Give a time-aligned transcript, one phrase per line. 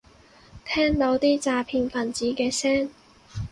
[0.65, 2.89] 聽到啲詐騙份子嘅聲